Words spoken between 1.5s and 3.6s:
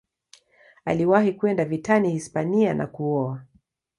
vitani Hispania na kuoa.